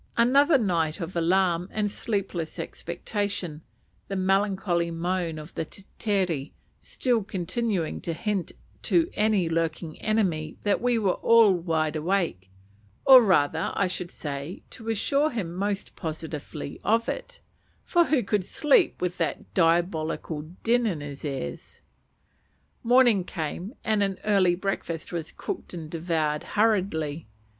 Another 0.17 0.57
night 0.57 0.99
of 0.99 1.15
alarm 1.15 1.69
and 1.71 1.91
sleepless 1.91 2.57
expectation, 2.57 3.61
the 4.07 4.15
melancholy 4.15 4.89
moan 4.89 5.37
of 5.37 5.53
the 5.53 5.63
tetere 5.63 6.53
still 6.79 7.23
continuing 7.23 8.01
to 8.01 8.13
hint 8.13 8.51
to 8.81 9.11
any 9.13 9.47
lurking 9.47 10.01
enemy 10.01 10.57
that 10.63 10.81
we 10.81 10.97
were 10.97 11.19
all 11.21 11.53
wide 11.53 11.95
awake; 11.95 12.49
or 13.05 13.21
rather, 13.21 13.71
I 13.75 13.85
should 13.85 14.09
say, 14.09 14.63
to 14.71 14.89
assure 14.89 15.29
him 15.29 15.53
most 15.53 15.95
positively 15.95 16.79
of 16.83 17.07
it, 17.07 17.39
for 17.83 18.05
who 18.05 18.23
could 18.23 18.43
sleep 18.43 19.03
with 19.03 19.19
that 19.19 19.53
diabolical 19.53 20.41
din 20.63 20.87
in 20.87 21.01
his 21.01 21.23
ears? 21.23 21.81
Morning 22.81 23.23
came, 23.23 23.75
and 23.83 24.01
an 24.01 24.17
early 24.23 24.55
breakfast 24.55 25.11
was 25.11 25.31
cooked 25.31 25.75
and 25.75 25.91
devoured 25.91 26.41
hurriedly. 26.57 27.27